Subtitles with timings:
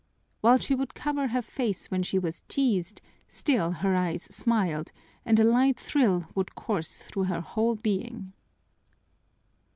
[0.39, 4.91] While she would cover her face when she was teased, still her eyes smiled,
[5.27, 8.33] and a light thrill would course through her whole being.